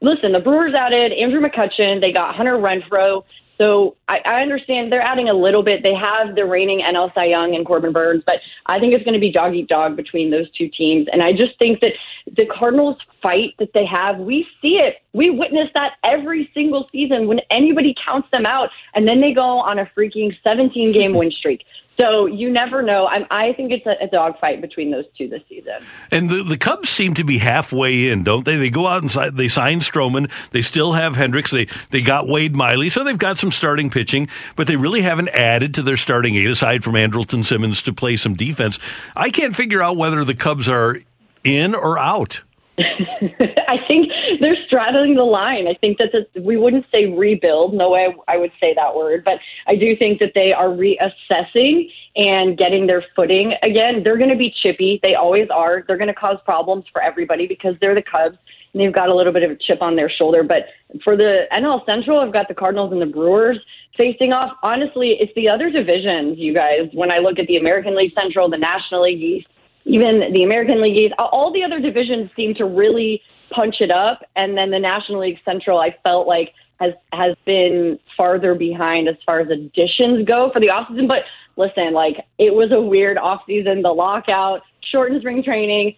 Listen, 0.00 0.32
the 0.32 0.40
Brewers 0.40 0.74
added 0.74 1.12
Andrew 1.12 1.40
McCutchen. 1.40 2.00
They 2.00 2.12
got 2.12 2.34
Hunter 2.34 2.56
Renfroe. 2.56 3.24
So 3.58 3.96
I, 4.08 4.18
I 4.24 4.42
understand 4.42 4.92
they're 4.92 5.00
adding 5.00 5.28
a 5.28 5.34
little 5.34 5.62
bit. 5.62 5.82
They 5.82 5.94
have 5.94 6.34
the 6.34 6.44
reigning 6.44 6.80
NL 6.80 7.12
Cy 7.14 7.26
Young 7.26 7.54
and 7.54 7.64
Corbin 7.64 7.92
Burnes, 7.92 8.22
but 8.26 8.36
I 8.66 8.78
think 8.78 8.94
it's 8.94 9.04
going 9.04 9.14
to 9.14 9.20
be 9.20 9.32
dog 9.32 9.54
eat 9.54 9.68
dog 9.68 9.96
between 9.96 10.30
those 10.30 10.50
two 10.52 10.68
teams. 10.68 11.06
And 11.12 11.22
I 11.22 11.32
just 11.32 11.58
think 11.58 11.80
that 11.80 11.92
the 12.30 12.46
Cardinals 12.46 12.98
fight 13.22 13.54
that 13.58 13.72
they 13.72 13.86
have, 13.86 14.18
we 14.18 14.46
see 14.60 14.78
it. 14.78 14.96
We 15.12 15.30
witness 15.30 15.68
that 15.74 15.92
every 16.04 16.50
single 16.52 16.88
season 16.92 17.26
when 17.26 17.40
anybody 17.50 17.94
counts 18.04 18.28
them 18.30 18.44
out 18.44 18.68
and 18.94 19.08
then 19.08 19.20
they 19.20 19.32
go 19.32 19.42
on 19.42 19.78
a 19.78 19.86
freaking 19.96 20.36
17 20.44 20.92
game 20.92 21.12
win 21.14 21.30
streak. 21.30 21.64
So 21.98 22.26
you 22.26 22.50
never 22.50 22.82
know. 22.82 23.06
I'm, 23.06 23.24
i 23.30 23.52
think 23.54 23.72
it's 23.72 23.86
a, 23.86 24.04
a 24.04 24.08
dogfight 24.08 24.60
between 24.60 24.90
those 24.90 25.06
two 25.16 25.28
this 25.28 25.42
season. 25.48 25.74
And 26.10 26.28
the, 26.28 26.42
the 26.42 26.58
Cubs 26.58 26.90
seem 26.90 27.14
to 27.14 27.24
be 27.24 27.38
halfway 27.38 28.10
in, 28.10 28.22
don't 28.22 28.44
they? 28.44 28.56
They 28.56 28.70
go 28.70 28.86
out 28.86 29.02
and 29.02 29.10
si- 29.10 29.30
they 29.30 29.48
sign 29.48 29.80
Stroman. 29.80 30.30
They 30.50 30.62
still 30.62 30.92
have 30.92 31.16
Hendricks. 31.16 31.50
They 31.50 31.68
they 31.90 32.02
got 32.02 32.28
Wade 32.28 32.54
Miley, 32.54 32.90
so 32.90 33.02
they've 33.02 33.16
got 33.16 33.38
some 33.38 33.50
starting 33.50 33.90
pitching, 33.90 34.28
but 34.56 34.66
they 34.66 34.76
really 34.76 35.02
haven't 35.02 35.28
added 35.28 35.74
to 35.74 35.82
their 35.82 35.96
starting 35.96 36.36
eight 36.36 36.50
aside 36.50 36.84
from 36.84 36.94
Andrelton 36.94 37.44
Simmons 37.44 37.80
to 37.82 37.92
play 37.92 38.16
some 38.16 38.34
defense. 38.34 38.78
I 39.14 39.30
can't 39.30 39.56
figure 39.56 39.82
out 39.82 39.96
whether 39.96 40.24
the 40.24 40.34
Cubs 40.34 40.68
are 40.68 40.98
in 41.44 41.74
or 41.74 41.98
out. 41.98 42.42
I 42.78 43.78
think 43.88 44.12
they're 44.40 44.56
straddling 44.66 45.14
the 45.14 45.24
line. 45.24 45.66
I 45.66 45.74
think 45.74 45.98
that 45.98 46.10
this, 46.12 46.24
we 46.42 46.58
wouldn't 46.58 46.84
say 46.94 47.06
rebuild. 47.06 47.72
No 47.72 47.90
way 47.90 48.14
I 48.28 48.36
would 48.36 48.52
say 48.62 48.74
that 48.74 48.94
word, 48.94 49.24
but 49.24 49.38
I 49.66 49.76
do 49.76 49.96
think 49.96 50.18
that 50.20 50.32
they 50.34 50.52
are 50.52 50.68
reassessing 50.68 51.90
and 52.16 52.58
getting 52.58 52.86
their 52.86 53.02
footing 53.14 53.54
again. 53.62 54.02
They're 54.02 54.18
going 54.18 54.30
to 54.30 54.36
be 54.36 54.54
chippy. 54.62 55.00
They 55.02 55.14
always 55.14 55.48
are. 55.48 55.84
They're 55.86 55.96
going 55.96 56.08
to 56.08 56.14
cause 56.14 56.36
problems 56.44 56.84
for 56.92 57.02
everybody 57.02 57.46
because 57.46 57.76
they're 57.80 57.94
the 57.94 58.02
Cubs 58.02 58.36
and 58.74 58.82
they've 58.82 58.92
got 58.92 59.08
a 59.08 59.14
little 59.14 59.32
bit 59.32 59.42
of 59.42 59.50
a 59.50 59.56
chip 59.56 59.80
on 59.80 59.96
their 59.96 60.10
shoulder. 60.10 60.42
But 60.42 60.66
for 61.02 61.16
the 61.16 61.44
NL 61.52 61.84
Central, 61.86 62.20
I've 62.20 62.32
got 62.32 62.48
the 62.48 62.54
Cardinals 62.54 62.92
and 62.92 63.00
the 63.00 63.06
Brewers 63.06 63.58
facing 63.96 64.34
off. 64.34 64.54
Honestly, 64.62 65.16
it's 65.18 65.32
the 65.34 65.48
other 65.48 65.70
divisions, 65.70 66.38
you 66.38 66.54
guys. 66.54 66.90
When 66.92 67.10
I 67.10 67.18
look 67.18 67.38
at 67.38 67.46
the 67.46 67.56
American 67.56 67.96
League 67.96 68.12
Central, 68.14 68.50
the 68.50 68.58
National 68.58 69.04
League 69.04 69.24
East, 69.24 69.48
even 69.86 70.32
the 70.32 70.42
American 70.42 70.82
League 70.82 70.96
East, 70.96 71.14
all 71.18 71.52
the 71.52 71.62
other 71.62 71.80
divisions 71.80 72.30
seem 72.36 72.54
to 72.54 72.64
really 72.64 73.22
punch 73.50 73.76
it 73.80 73.90
up. 73.90 74.20
And 74.34 74.58
then 74.58 74.70
the 74.70 74.80
National 74.80 75.20
League 75.20 75.38
Central, 75.44 75.78
I 75.78 75.96
felt 76.02 76.26
like 76.26 76.52
has 76.80 76.92
has 77.12 77.34
been 77.46 77.98
farther 78.16 78.54
behind 78.54 79.08
as 79.08 79.16
far 79.24 79.40
as 79.40 79.48
additions 79.48 80.26
go 80.26 80.50
for 80.52 80.60
the 80.60 80.68
offseason. 80.68 81.08
But 81.08 81.22
listen, 81.56 81.94
like 81.94 82.16
it 82.38 82.52
was 82.52 82.72
a 82.72 82.80
weird 82.80 83.16
offseason, 83.16 83.82
the 83.82 83.92
lockout, 83.92 84.62
shortened 84.90 85.20
spring 85.20 85.42
training. 85.42 85.96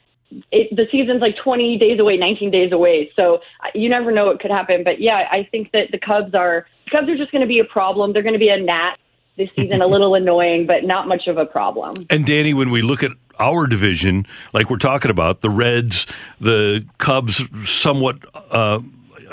It, 0.53 0.77
the 0.77 0.87
season's 0.93 1.23
like 1.23 1.37
20 1.43 1.79
days 1.79 1.99
away, 1.99 2.19
19 2.19 2.51
days 2.51 2.71
away. 2.71 3.11
So 3.17 3.37
uh, 3.65 3.71
you 3.75 3.89
never 3.89 4.13
know 4.13 4.27
what 4.27 4.41
could 4.41 4.51
happen. 4.51 4.85
But 4.85 5.01
yeah, 5.01 5.27
I 5.33 5.49
think 5.51 5.73
that 5.73 5.91
the 5.91 5.99
Cubs 5.99 6.35
are 6.35 6.67
the 6.85 6.91
Cubs 6.91 7.09
are 7.09 7.17
just 7.17 7.33
going 7.33 7.41
to 7.41 7.49
be 7.49 7.59
a 7.59 7.65
problem. 7.65 8.13
They're 8.13 8.23
going 8.23 8.35
to 8.35 8.39
be 8.39 8.51
a 8.51 8.61
gnat 8.61 8.99
this 9.39 9.51
season, 9.57 9.81
a 9.81 9.87
little 9.87 10.15
annoying, 10.15 10.67
but 10.67 10.85
not 10.85 11.09
much 11.09 11.27
of 11.27 11.39
a 11.39 11.47
problem. 11.47 11.95
And 12.11 12.27
Dani, 12.27 12.55
when 12.55 12.71
we 12.71 12.83
look 12.83 13.03
at 13.03 13.13
our 13.39 13.67
division, 13.67 14.27
like 14.53 14.69
we're 14.69 14.77
talking 14.77 15.11
about, 15.11 15.41
the 15.41 15.51
Reds, 15.51 16.07
the 16.41 16.85
Cubs, 16.99 17.43
somewhat. 17.65 18.19
Uh, 18.53 18.81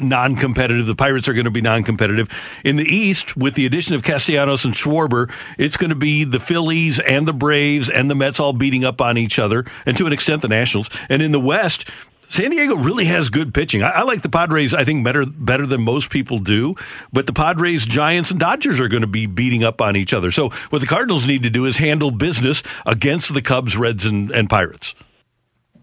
non 0.01 0.35
competitive. 0.35 0.87
The 0.87 0.95
Pirates 0.95 1.27
are 1.27 1.33
going 1.33 1.45
to 1.45 1.51
be 1.51 1.61
non 1.61 1.83
competitive. 1.83 2.29
In 2.63 2.75
the 2.75 2.83
East, 2.83 3.37
with 3.37 3.55
the 3.55 3.65
addition 3.65 3.95
of 3.95 4.03
Castellanos 4.03 4.65
and 4.65 4.73
Schwarber, 4.73 5.31
it's 5.57 5.77
going 5.77 5.89
to 5.89 5.95
be 5.95 6.23
the 6.23 6.39
Phillies 6.39 6.99
and 6.99 7.27
the 7.27 7.33
Braves 7.33 7.89
and 7.89 8.09
the 8.09 8.15
Mets 8.15 8.39
all 8.39 8.53
beating 8.53 8.83
up 8.83 9.01
on 9.01 9.17
each 9.17 9.39
other, 9.39 9.65
and 9.85 9.95
to 9.97 10.05
an 10.05 10.13
extent, 10.13 10.41
the 10.41 10.47
Nationals. 10.47 10.89
And 11.09 11.21
in 11.21 11.31
the 11.31 11.39
West, 11.39 11.85
San 12.27 12.51
Diego 12.51 12.75
really 12.75 13.05
has 13.05 13.29
good 13.29 13.53
pitching. 13.53 13.83
I, 13.83 13.89
I, 13.89 14.01
like 14.03 14.21
the 14.21 14.29
Padres. 14.29 14.73
I 14.73 14.83
think 14.83 15.03
better 15.03 15.25
better 15.25 15.65
than 15.65 15.81
most 15.81 16.09
people 16.09 16.39
do. 16.39 16.75
But 17.13 17.27
the 17.27 17.33
Padres, 17.33 17.85
Giants, 17.85 18.31
and 18.31 18.39
Dodgers 18.39 18.79
are 18.79 18.87
going 18.87 19.01
to 19.01 19.07
be 19.07 19.25
beating 19.25 19.63
up 19.63 19.81
on 19.81 19.95
each 19.95 20.13
other. 20.13 20.31
So 20.31 20.49
what 20.69 20.79
the 20.79 20.87
Cardinals 20.87 21.25
need 21.25 21.43
to 21.43 21.49
do 21.49 21.65
is 21.65 21.77
handle 21.77 22.11
business 22.11 22.63
against 22.85 23.33
the 23.33 23.41
Cubs, 23.41 23.77
Reds, 23.77 24.05
and, 24.05 24.31
and 24.31 24.49
Pirates. 24.49 24.95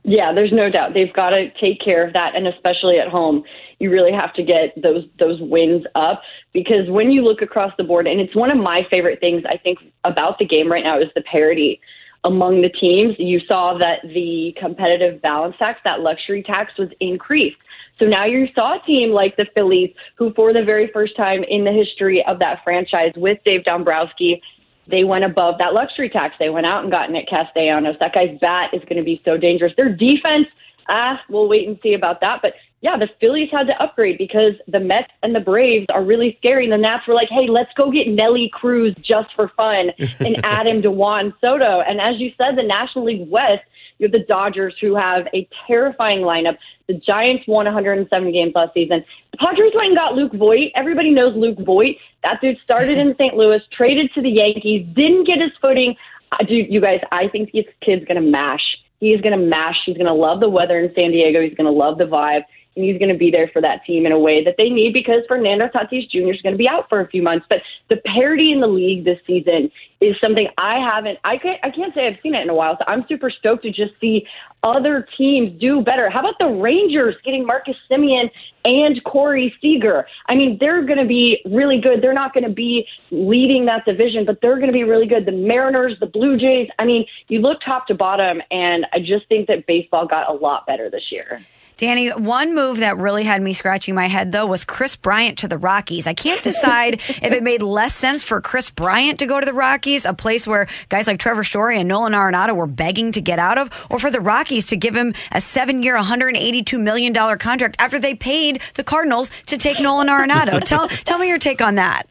Yeah, 0.04 0.32
there's 0.34 0.52
no 0.52 0.68
doubt 0.68 0.94
they've 0.94 1.12
got 1.12 1.30
to 1.30 1.50
take 1.60 1.80
care 1.80 2.04
of 2.04 2.12
that, 2.14 2.34
and 2.34 2.48
especially 2.48 2.98
at 2.98 3.08
home, 3.08 3.44
you 3.78 3.90
really 3.90 4.12
have 4.12 4.34
to 4.34 4.42
get 4.42 4.74
those 4.80 5.04
those 5.18 5.40
wins 5.40 5.84
up 5.94 6.22
because 6.52 6.88
when 6.88 7.10
you 7.12 7.22
look 7.22 7.40
across 7.40 7.72
the 7.78 7.84
board, 7.84 8.06
and 8.06 8.20
it's 8.20 8.34
one 8.34 8.50
of 8.50 8.58
my 8.58 8.86
favorite 8.90 9.20
things 9.20 9.44
I 9.48 9.58
think 9.58 9.78
about 10.02 10.38
the 10.38 10.44
game 10.44 10.70
right 10.70 10.84
now 10.84 10.98
is 10.98 11.08
the 11.14 11.22
parity 11.22 11.80
among 12.24 12.62
the 12.62 12.68
teams. 12.68 13.16
You 13.18 13.40
saw 13.48 13.78
that 13.78 14.02
the 14.02 14.54
competitive 14.58 15.20
balance 15.22 15.56
tax, 15.58 15.80
that 15.84 16.00
luxury 16.00 16.42
tax, 16.42 16.72
was 16.78 16.88
increased. 17.00 17.56
So 17.98 18.06
now 18.06 18.24
you 18.24 18.48
saw 18.54 18.80
a 18.80 18.86
team 18.86 19.10
like 19.10 19.36
the 19.36 19.46
Phillies, 19.54 19.94
who 20.16 20.32
for 20.34 20.52
the 20.52 20.62
very 20.62 20.88
first 20.92 21.16
time 21.16 21.44
in 21.44 21.64
the 21.64 21.72
history 21.72 22.24
of 22.24 22.38
that 22.38 22.62
franchise 22.64 23.12
with 23.16 23.38
Dave 23.44 23.64
Dombrowski, 23.64 24.42
they 24.88 25.04
went 25.04 25.24
above 25.24 25.58
that 25.58 25.74
luxury 25.74 26.08
tax. 26.08 26.34
They 26.38 26.50
went 26.50 26.66
out 26.66 26.82
and 26.82 26.90
got 26.90 27.10
Nick 27.10 27.28
Castellanos. 27.28 27.96
That 28.00 28.14
guy's 28.14 28.36
bat 28.40 28.70
is 28.72 28.82
going 28.82 28.98
to 28.98 29.04
be 29.04 29.22
so 29.24 29.36
dangerous. 29.36 29.72
Their 29.76 29.94
defense, 29.94 30.48
ah, 30.88 31.20
we'll 31.28 31.48
wait 31.48 31.68
and 31.68 31.78
see 31.82 31.94
about 31.94 32.20
that. 32.20 32.40
But 32.42 32.54
yeah, 32.82 32.96
the 32.98 33.08
Phillies 33.20 33.48
had 33.52 33.68
to 33.68 33.80
upgrade 33.80 34.18
because 34.18 34.54
the 34.66 34.80
Mets 34.80 35.10
and 35.22 35.32
the 35.32 35.40
Braves 35.40 35.86
are 35.94 36.02
really 36.02 36.36
scary. 36.40 36.64
And 36.64 36.72
the 36.72 36.78
Nats 36.78 37.06
were 37.06 37.14
like, 37.14 37.28
hey, 37.30 37.46
let's 37.48 37.72
go 37.74 37.92
get 37.92 38.08
Nelly 38.08 38.50
Cruz 38.52 38.92
just 39.00 39.28
for 39.36 39.48
fun 39.56 39.92
and 40.18 40.44
add 40.44 40.66
him 40.66 40.82
to 40.82 40.90
Juan 40.90 41.32
Soto. 41.40 41.80
And 41.80 42.00
as 42.00 42.20
you 42.20 42.32
said, 42.36 42.56
the 42.56 42.64
National 42.64 43.04
League 43.04 43.30
West, 43.30 43.62
you 43.98 44.06
have 44.06 44.12
the 44.12 44.26
Dodgers 44.26 44.74
who 44.80 44.96
have 44.96 45.28
a 45.32 45.48
terrifying 45.68 46.22
lineup. 46.22 46.58
The 46.88 46.94
Giants 46.94 47.44
won 47.46 47.66
107 47.66 48.32
games 48.32 48.52
last 48.56 48.74
season. 48.74 49.04
The 49.30 49.38
Padres 49.38 49.72
went 49.76 49.88
and 49.88 49.96
got 49.96 50.14
Luke 50.16 50.32
Voit. 50.32 50.72
Everybody 50.74 51.12
knows 51.12 51.36
Luke 51.36 51.58
Voit. 51.64 51.98
That 52.24 52.40
dude 52.40 52.58
started 52.64 52.98
in 52.98 53.14
St. 53.18 53.36
Louis, 53.36 53.62
traded 53.70 54.12
to 54.14 54.22
the 54.22 54.30
Yankees, 54.30 54.84
didn't 54.92 55.28
get 55.28 55.40
his 55.40 55.52
footing. 55.60 55.94
Uh, 56.32 56.38
dude, 56.38 56.68
you 56.68 56.80
guys, 56.80 56.98
I 57.12 57.28
think 57.28 57.52
this 57.52 57.66
kid's 57.80 58.04
going 58.06 58.20
to 58.20 58.28
mash. 58.28 58.76
He's 58.98 59.20
going 59.20 59.38
to 59.38 59.46
mash. 59.46 59.76
He's 59.86 59.96
going 59.96 60.06
to 60.06 60.12
love 60.12 60.40
the 60.40 60.48
weather 60.48 60.80
in 60.80 60.92
San 60.98 61.12
Diego. 61.12 61.40
He's 61.40 61.54
going 61.54 61.66
to 61.66 61.72
love 61.72 61.98
the 61.98 62.04
vibe 62.04 62.42
and 62.74 62.84
he's 62.84 62.98
going 62.98 63.10
to 63.10 63.18
be 63.18 63.30
there 63.30 63.48
for 63.52 63.60
that 63.60 63.84
team 63.84 64.06
in 64.06 64.12
a 64.12 64.18
way 64.18 64.42
that 64.44 64.54
they 64.56 64.70
need 64.70 64.92
because 64.92 65.22
Fernando 65.28 65.68
Tatis 65.68 66.08
Jr. 66.10 66.32
is 66.32 66.40
going 66.40 66.54
to 66.54 66.58
be 66.58 66.68
out 66.68 66.88
for 66.88 67.00
a 67.00 67.08
few 67.08 67.22
months. 67.22 67.46
But 67.48 67.62
the 67.88 67.96
parity 67.96 68.52
in 68.52 68.60
the 68.60 68.66
league 68.66 69.04
this 69.04 69.18
season 69.26 69.70
is 70.00 70.16
something 70.22 70.48
I 70.56 70.78
haven't. 70.78 71.18
I 71.24 71.36
can't. 71.36 71.60
I 71.62 71.70
can't 71.70 71.94
say 71.94 72.06
I've 72.06 72.18
seen 72.22 72.34
it 72.34 72.42
in 72.42 72.48
a 72.48 72.54
while. 72.54 72.76
So 72.78 72.84
I'm 72.86 73.04
super 73.08 73.30
stoked 73.30 73.64
to 73.64 73.70
just 73.70 73.92
see 74.00 74.26
other 74.62 75.06
teams 75.18 75.60
do 75.60 75.82
better. 75.82 76.08
How 76.08 76.20
about 76.20 76.38
the 76.38 76.48
Rangers 76.48 77.14
getting 77.24 77.46
Marcus 77.46 77.76
Semien 77.90 78.30
and 78.64 79.02
Corey 79.04 79.54
Seager? 79.60 80.06
I 80.26 80.34
mean, 80.34 80.56
they're 80.58 80.84
going 80.84 80.98
to 80.98 81.06
be 81.06 81.42
really 81.44 81.80
good. 81.80 82.00
They're 82.00 82.14
not 82.14 82.32
going 82.32 82.44
to 82.44 82.50
be 82.50 82.86
leading 83.10 83.66
that 83.66 83.84
division, 83.84 84.24
but 84.24 84.40
they're 84.40 84.56
going 84.56 84.68
to 84.68 84.72
be 84.72 84.84
really 84.84 85.06
good. 85.06 85.26
The 85.26 85.32
Mariners, 85.32 85.98
the 86.00 86.06
Blue 86.06 86.38
Jays. 86.38 86.68
I 86.78 86.84
mean, 86.84 87.04
you 87.28 87.40
look 87.40 87.60
top 87.64 87.86
to 87.88 87.94
bottom, 87.94 88.40
and 88.50 88.86
I 88.92 88.98
just 88.98 89.28
think 89.28 89.48
that 89.48 89.66
baseball 89.66 90.06
got 90.06 90.28
a 90.28 90.32
lot 90.32 90.66
better 90.66 90.88
this 90.88 91.12
year. 91.12 91.44
Dani, 91.78 92.16
one 92.18 92.54
move 92.54 92.78
that 92.78 92.96
really 92.96 93.24
had 93.24 93.42
me 93.42 93.52
scratching 93.52 93.94
my 93.94 94.06
head 94.06 94.32
though 94.32 94.46
was 94.46 94.64
Kris 94.64 94.94
Bryant 94.96 95.38
to 95.38 95.48
the 95.48 95.58
Rockies. 95.58 96.06
I 96.06 96.14
can't 96.14 96.42
decide 96.42 96.94
if 97.08 97.24
it 97.24 97.42
made 97.42 97.62
less 97.62 97.94
sense 97.94 98.22
for 98.22 98.40
Kris 98.40 98.70
Bryant 98.70 99.18
to 99.18 99.26
go 99.26 99.40
to 99.40 99.46
the 99.46 99.52
Rockies, 99.52 100.04
a 100.04 100.14
place 100.14 100.46
where 100.46 100.68
guys 100.88 101.06
like 101.06 101.18
Trevor 101.18 101.44
Story 101.44 101.78
and 101.78 101.88
Nolan 101.88 102.12
Arenado 102.12 102.54
were 102.54 102.66
begging 102.66 103.12
to 103.12 103.20
get 103.20 103.38
out 103.38 103.58
of, 103.58 103.70
or 103.90 103.98
for 103.98 104.10
the 104.10 104.20
Rockies 104.20 104.66
to 104.66 104.76
give 104.76 104.94
him 104.94 105.14
a 105.32 105.40
seven 105.40 105.82
year, 105.82 105.96
$182 105.96 106.80
million 106.80 107.12
contract 107.38 107.76
after 107.78 107.98
they 107.98 108.14
paid 108.14 108.60
the 108.74 108.84
Cardinals 108.84 109.30
to 109.46 109.56
take 109.56 109.80
Nolan 109.80 110.08
Arenado. 110.08 110.60
tell, 110.64 110.88
tell 110.88 111.18
me 111.18 111.28
your 111.28 111.38
take 111.38 111.60
on 111.60 111.76
that. 111.76 112.04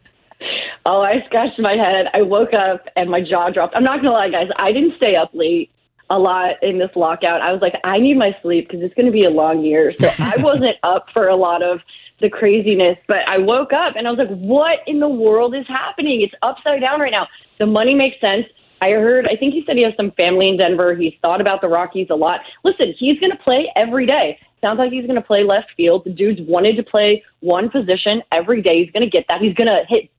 Oh, 0.86 1.02
I 1.02 1.24
scratched 1.28 1.60
my 1.60 1.74
head. 1.74 2.08
I 2.14 2.24
woke 2.24 2.54
up 2.54 2.88
and 2.96 3.10
my 3.10 3.22
jaw 3.22 3.52
dropped. 3.52 3.76
I'm 3.76 3.84
not 3.84 4.02
going 4.02 4.06
to 4.06 4.12
lie, 4.12 4.30
guys. 4.30 4.48
I 4.58 4.72
didn't 4.72 4.96
stay 4.98 5.16
up 5.16 5.30
late 5.34 5.70
a 6.12 6.20
lot 6.20 6.62
in 6.62 6.78
this 6.78 6.92
lockout. 6.96 7.42
I 7.42 7.54
was 7.54 7.62
like, 7.62 7.74
I 7.86 7.98
need 7.98 8.18
my 8.18 8.36
sleep 8.42 8.68
because 8.68 8.84
it's 8.84 8.94
going 8.94 9.06
to 9.06 9.12
be 9.12 9.24
a 9.24 9.30
long 9.30 9.64
year. 9.64 9.94
So 10.00 10.12
I 10.20 10.36
wasn't 10.38 10.76
up 10.84 11.08
for 11.14 11.30
a 11.30 11.36
lot 11.36 11.64
of 11.64 11.80
the 12.20 12.30
craziness, 12.30 12.98
but 13.08 13.28
I 13.28 13.38
woke 13.38 13.72
up 13.74 13.96
and 13.96 14.08
I 14.08 14.12
was 14.12 14.20
like, 14.20 14.38
what 14.38 14.80
in 14.86 15.00
the 15.00 15.08
world 15.08 15.56
is 15.56 15.66
happening? 15.68 16.22
It's 16.22 16.34
upside 16.44 16.82
down 16.82 17.00
right 17.00 17.14
now. 17.14 17.28
The 17.58 17.66
money 17.66 17.96
makes 17.96 18.20
sense. 18.20 18.46
I 18.82 18.92
heard, 18.92 19.26
I 19.28 19.38
think 19.38 19.54
he 19.54 19.64
said 19.66 19.78
he 19.78 19.84
has 19.84 19.94
some 19.96 20.12
family 20.12 20.50
in 20.50 20.58
Denver. 20.58 20.96
He's 20.96 21.14
thought 21.22 21.40
about 21.40 21.62
the 21.62 21.68
Rockies 21.68 22.08
a 22.10 22.16
lot. 22.16 22.42
Listen, 22.64 22.94
he's 22.98 23.20
going 23.20 23.32
to 23.32 23.38
play 23.38 23.72
every 23.76 24.06
day. 24.06 24.38
Sounds 24.60 24.80
like 24.80 24.92
he's 24.92 25.06
going 25.06 25.16
to 25.16 25.22
play 25.22 25.44
left 25.44 25.70
field. 25.78 26.04
The 26.04 26.12
dude's 26.12 26.42
wanted 26.42 26.76
to 26.76 26.84
play 26.84 27.24
one 27.40 27.70
position 27.70 28.22
every 28.32 28.62
day. 28.62 28.84
He's 28.84 28.92
going 28.92 29.04
to 29.04 29.10
get 29.10 29.26
that. 29.30 29.40
He's 29.40 29.54
going 29.54 29.68
to 29.68 29.84
hit 29.88 30.10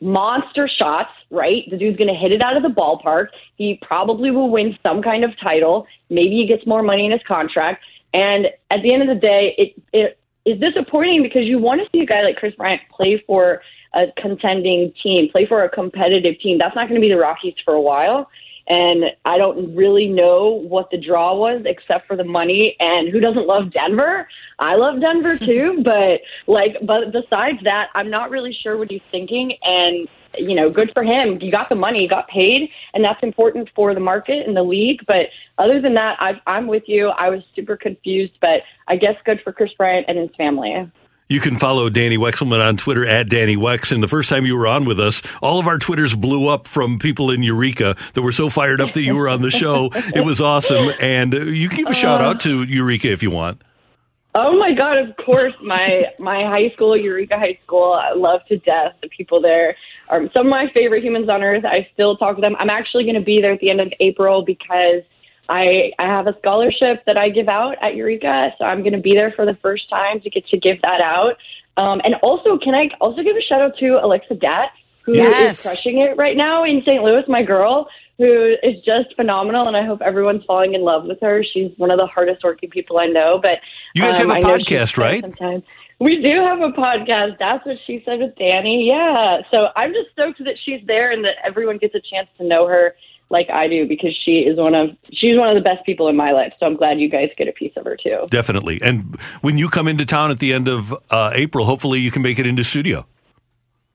monster 0.00 0.68
shots, 0.68 1.10
right? 1.30 1.68
The 1.70 1.76
dude's 1.76 1.98
going 1.98 2.12
to 2.12 2.18
hit 2.18 2.32
it 2.32 2.40
out 2.40 2.56
of 2.56 2.62
the 2.62 2.68
ballpark. 2.68 3.28
He 3.56 3.78
probably 3.82 4.30
will 4.30 4.50
win 4.50 4.76
some 4.82 5.02
kind 5.02 5.24
of 5.24 5.38
title. 5.38 5.86
Maybe 6.10 6.30
he 6.30 6.46
gets 6.46 6.66
more 6.66 6.82
money 6.82 7.04
in 7.06 7.12
his 7.12 7.20
contract. 7.26 7.84
And 8.14 8.46
at 8.70 8.82
the 8.82 8.92
end 8.92 9.02
of 9.02 9.08
the 9.08 9.20
day, 9.20 9.54
it, 9.58 9.82
it 9.92 10.18
is 10.44 10.60
disappointing 10.60 11.22
because 11.22 11.44
you 11.44 11.58
want 11.58 11.80
to 11.80 11.88
see 11.92 12.02
a 12.02 12.06
guy 12.06 12.22
like 12.22 12.36
Kris 12.36 12.54
Bryant 12.54 12.82
play 12.90 13.22
for 13.26 13.62
a 13.94 14.06
contending 14.16 14.92
team, 15.02 15.28
play 15.30 15.46
for 15.46 15.62
a 15.62 15.68
competitive 15.68 16.38
team. 16.40 16.58
That's 16.58 16.74
not 16.74 16.88
going 16.88 17.00
to 17.00 17.04
be 17.04 17.12
the 17.12 17.18
Rockies 17.18 17.54
for 17.64 17.74
a 17.74 17.80
while. 17.80 18.28
And 18.68 19.04
I 19.24 19.38
don't 19.38 19.74
really 19.74 20.08
know 20.08 20.48
what 20.48 20.90
the 20.90 20.98
draw 20.98 21.34
was 21.34 21.62
except 21.64 22.06
for 22.06 22.16
the 22.16 22.24
money. 22.24 22.76
And 22.80 23.08
who 23.08 23.20
doesn't 23.20 23.46
love 23.46 23.72
Denver? 23.72 24.28
I 24.58 24.76
love 24.76 25.00
Denver 25.00 25.36
too. 25.38 25.82
but 25.82 26.20
like, 26.46 26.76
but 26.82 27.12
besides 27.12 27.58
that, 27.64 27.88
I'm 27.94 28.10
not 28.10 28.30
really 28.30 28.56
sure 28.62 28.76
what 28.76 28.90
he's 28.90 29.02
thinking. 29.10 29.56
And 29.62 30.08
you 30.38 30.54
know, 30.54 30.70
good 30.70 30.90
for 30.94 31.02
him. 31.02 31.38
You 31.40 31.50
got 31.50 31.68
the 31.68 31.74
money, 31.74 32.02
you 32.02 32.08
got 32.08 32.26
paid, 32.28 32.70
and 32.94 33.04
that's 33.04 33.22
important 33.22 33.68
for 33.74 33.92
the 33.92 34.00
market 34.00 34.46
and 34.46 34.56
the 34.56 34.62
league. 34.62 35.04
But 35.06 35.26
other 35.58 35.80
than 35.80 35.94
that, 35.94 36.16
i 36.20 36.40
I'm 36.46 36.66
with 36.66 36.84
you. 36.86 37.08
I 37.08 37.28
was 37.28 37.42
super 37.54 37.76
confused, 37.76 38.32
but 38.40 38.62
I 38.88 38.96
guess 38.96 39.16
good 39.24 39.40
for 39.42 39.52
Kris 39.52 39.72
Bryant 39.74 40.06
and 40.08 40.18
his 40.18 40.30
family. 40.36 40.90
You 41.32 41.40
can 41.40 41.58
follow 41.58 41.88
Dani 41.88 42.18
Wexelman 42.18 42.62
on 42.62 42.76
Twitter 42.76 43.06
at 43.06 43.26
Dani 43.26 43.56
Wex. 43.56 43.90
And 43.90 44.02
the 44.02 44.08
first 44.08 44.28
time 44.28 44.44
you 44.44 44.54
were 44.54 44.66
on 44.66 44.84
with 44.84 45.00
us, 45.00 45.22
all 45.40 45.58
of 45.58 45.66
our 45.66 45.78
Twitters 45.78 46.14
blew 46.14 46.46
up 46.46 46.68
from 46.68 46.98
people 46.98 47.30
in 47.30 47.42
Eureka 47.42 47.96
that 48.12 48.20
were 48.20 48.32
so 48.32 48.50
fired 48.50 48.82
up 48.82 48.92
that 48.92 49.00
you 49.00 49.16
were 49.16 49.30
on 49.30 49.40
the 49.40 49.50
show. 49.50 49.88
It 49.94 50.26
was 50.26 50.42
awesome. 50.42 50.92
And 51.00 51.32
you 51.32 51.70
can 51.70 51.84
give 51.84 51.86
a 51.86 51.94
shout 51.94 52.20
out 52.20 52.40
to 52.40 52.64
Eureka 52.64 53.10
if 53.10 53.22
you 53.22 53.30
want. 53.30 53.62
Oh 54.34 54.58
my 54.58 54.72
God! 54.72 54.98
Of 54.98 55.16
course, 55.16 55.54
my 55.62 56.04
my 56.18 56.44
high 56.44 56.70
school, 56.70 56.96
Eureka 56.96 57.38
High 57.38 57.58
School, 57.62 57.92
I 57.92 58.12
love 58.12 58.40
to 58.48 58.58
death. 58.58 58.94
The 59.02 59.08
people 59.08 59.40
there 59.40 59.76
are 60.08 60.22
some 60.34 60.46
of 60.46 60.50
my 60.50 60.70
favorite 60.74 61.02
humans 61.02 61.30
on 61.30 61.42
earth. 61.42 61.64
I 61.64 61.88
still 61.94 62.16
talk 62.18 62.36
to 62.36 62.42
them. 62.42 62.56
I'm 62.58 62.70
actually 62.70 63.04
going 63.04 63.14
to 63.14 63.22
be 63.22 63.40
there 63.40 63.52
at 63.52 63.60
the 63.60 63.70
end 63.70 63.80
of 63.80 63.92
April 64.00 64.42
because 64.42 65.02
I, 65.52 65.92
I 65.98 66.06
have 66.06 66.26
a 66.26 66.34
scholarship 66.38 67.04
that 67.06 67.20
I 67.20 67.28
give 67.28 67.46
out 67.46 67.76
at 67.82 67.94
Eureka, 67.94 68.54
so 68.56 68.64
I'm 68.64 68.80
going 68.80 68.94
to 68.94 69.00
be 69.00 69.12
there 69.12 69.32
for 69.32 69.44
the 69.44 69.54
first 69.60 69.88
time 69.90 70.18
to 70.22 70.30
get 70.30 70.46
to 70.48 70.56
give 70.56 70.80
that 70.80 71.02
out. 71.02 71.36
Um, 71.76 72.00
and 72.04 72.14
also, 72.22 72.56
can 72.56 72.74
I 72.74 72.88
also 73.02 73.22
give 73.22 73.36
a 73.36 73.42
shout 73.42 73.60
out 73.60 73.76
to 73.78 74.00
Alexa 74.02 74.36
Dat, 74.36 74.70
who 75.02 75.14
yes. 75.14 75.58
is 75.58 75.62
crushing 75.62 75.98
it 75.98 76.16
right 76.16 76.38
now 76.38 76.64
in 76.64 76.80
St. 76.86 77.02
Louis, 77.02 77.24
my 77.28 77.42
girl, 77.42 77.86
who 78.16 78.54
is 78.62 78.76
just 78.82 79.14
phenomenal, 79.14 79.68
and 79.68 79.76
I 79.76 79.84
hope 79.84 80.00
everyone's 80.00 80.42
falling 80.46 80.72
in 80.72 80.80
love 80.80 81.04
with 81.04 81.20
her. 81.20 81.44
She's 81.44 81.70
one 81.76 81.90
of 81.90 81.98
the 81.98 82.06
hardest 82.06 82.42
working 82.42 82.70
people 82.70 82.98
I 82.98 83.06
know. 83.06 83.38
But 83.42 83.58
you 83.94 84.02
guys 84.02 84.18
um, 84.20 84.30
have 84.30 84.38
a 84.38 84.40
podcast, 84.40 84.96
right? 84.96 85.22
Sometimes. 85.22 85.64
We 86.00 86.22
do 86.22 86.32
have 86.40 86.60
a 86.60 86.70
podcast. 86.70 87.38
That's 87.38 87.64
what 87.66 87.76
she 87.86 88.02
said 88.06 88.20
with 88.20 88.34
Danny. 88.36 88.88
Yeah. 88.90 89.42
So 89.52 89.68
I'm 89.76 89.92
just 89.92 90.10
stoked 90.12 90.42
that 90.44 90.56
she's 90.64 90.80
there 90.86 91.12
and 91.12 91.22
that 91.24 91.34
everyone 91.44 91.76
gets 91.76 91.94
a 91.94 92.00
chance 92.00 92.28
to 92.38 92.44
know 92.44 92.66
her 92.66 92.96
like 93.32 93.48
I 93.50 93.66
do 93.66 93.88
because 93.88 94.14
she 94.24 94.40
is 94.40 94.58
one 94.58 94.74
of 94.74 94.90
she's 95.12 95.38
one 95.38 95.48
of 95.48 95.54
the 95.56 95.68
best 95.68 95.84
people 95.84 96.06
in 96.08 96.14
my 96.14 96.30
life. 96.30 96.52
So 96.60 96.66
I'm 96.66 96.76
glad 96.76 97.00
you 97.00 97.08
guys 97.08 97.30
get 97.36 97.48
a 97.48 97.52
piece 97.52 97.72
of 97.76 97.84
her 97.86 97.96
too. 97.96 98.26
Definitely. 98.30 98.80
And 98.82 99.18
when 99.40 99.58
you 99.58 99.68
come 99.68 99.88
into 99.88 100.04
town 100.04 100.30
at 100.30 100.38
the 100.38 100.52
end 100.52 100.68
of 100.68 100.94
uh, 101.10 101.32
April, 101.34 101.64
hopefully 101.64 101.98
you 101.98 102.10
can 102.12 102.22
make 102.22 102.38
it 102.38 102.46
into 102.46 102.62
studio. 102.62 103.06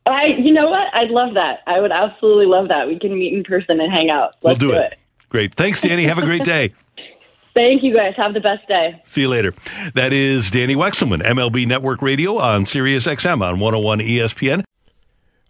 I, 0.07 0.27
you 0.39 0.53
know 0.53 0.69
what? 0.69 0.87
I'd 0.93 1.09
love 1.09 1.35
that. 1.35 1.59
I 1.67 1.79
would 1.79 1.91
absolutely 1.91 2.45
love 2.45 2.69
that. 2.69 2.87
We 2.87 2.97
can 2.97 3.17
meet 3.17 3.33
in 3.33 3.43
person 3.43 3.79
and 3.79 3.91
hang 3.93 4.09
out. 4.09 4.35
Let's 4.41 4.59
we'll 4.59 4.71
do, 4.71 4.75
do 4.75 4.81
it. 4.81 4.93
it. 4.93 4.99
Great. 5.29 5.53
Thanks, 5.53 5.81
Dani. 5.81 6.05
Have 6.05 6.17
a 6.17 6.25
great 6.25 6.43
day. 6.43 6.73
Thank 7.55 7.83
you, 7.83 7.93
guys. 7.93 8.13
Have 8.15 8.33
the 8.33 8.39
best 8.39 8.67
day. 8.67 9.01
See 9.07 9.21
you 9.21 9.29
later. 9.29 9.53
That 9.95 10.13
is 10.13 10.49
Dani 10.49 10.75
Wexelman, 10.75 11.23
MLB 11.23 11.67
Network 11.67 12.01
Radio 12.01 12.37
on 12.37 12.65
Sirius 12.65 13.05
XM 13.05 13.41
on 13.41 13.59
101 13.59 13.99
ESPN. 13.99 14.63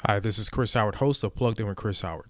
Hi, 0.06 0.20
this 0.20 0.40
is 0.40 0.50
Chris 0.50 0.74
Howard, 0.74 0.96
host 0.96 1.24
of 1.24 1.36
Plugged 1.36 1.60
In 1.60 1.68
with 1.68 1.76
Chris 1.76 2.02
Howard. 2.02 2.30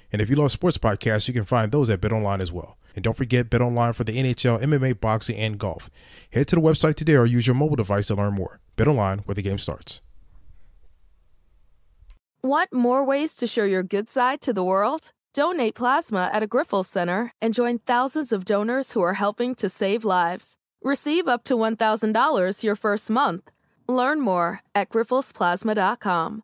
And 0.11 0.21
if 0.21 0.29
you 0.29 0.35
love 0.35 0.51
sports 0.51 0.77
podcasts, 0.77 1.27
you 1.27 1.33
can 1.33 1.45
find 1.45 1.71
those 1.71 1.89
at 1.89 2.01
BetOnline 2.01 2.41
as 2.41 2.51
well. 2.51 2.77
And 2.95 3.03
don't 3.03 3.15
forget 3.15 3.49
BetOnline 3.49 3.95
for 3.95 4.03
the 4.03 4.17
NHL, 4.17 4.61
MMA, 4.61 4.99
boxing, 4.99 5.37
and 5.37 5.57
golf. 5.57 5.89
Head 6.31 6.47
to 6.49 6.55
the 6.55 6.61
website 6.61 6.95
today 6.95 7.15
or 7.15 7.25
use 7.25 7.47
your 7.47 7.55
mobile 7.55 7.77
device 7.77 8.07
to 8.07 8.15
learn 8.15 8.33
more. 8.33 8.59
BetOnline, 8.75 9.25
where 9.25 9.35
the 9.35 9.41
game 9.41 9.57
starts. 9.57 10.01
Want 12.43 12.73
more 12.73 13.05
ways 13.05 13.35
to 13.35 13.47
show 13.47 13.63
your 13.63 13.83
good 13.83 14.09
side 14.09 14.41
to 14.41 14.51
the 14.51 14.63
world? 14.63 15.11
Donate 15.33 15.75
plasma 15.75 16.29
at 16.33 16.43
a 16.43 16.47
Grifols 16.47 16.87
Center 16.87 17.31
and 17.41 17.53
join 17.53 17.79
thousands 17.79 18.33
of 18.33 18.43
donors 18.43 18.91
who 18.91 19.01
are 19.01 19.13
helping 19.13 19.55
to 19.55 19.69
save 19.69 20.03
lives. 20.03 20.57
Receive 20.83 21.27
up 21.27 21.43
to 21.45 21.53
$1,000 21.53 22.63
your 22.63 22.75
first 22.75 23.09
month. 23.09 23.51
Learn 23.87 24.19
more 24.19 24.61
at 24.73 24.89
grifolsplasma.com. 24.89 26.43